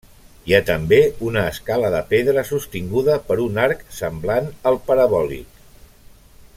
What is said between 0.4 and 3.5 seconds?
Hi ha també una escala de pedra sostinguda per